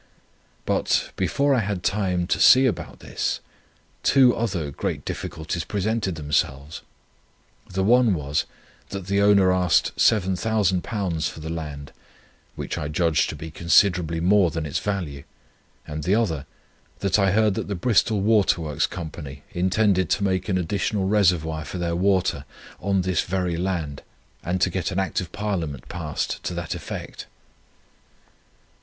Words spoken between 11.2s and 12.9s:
for the land, which I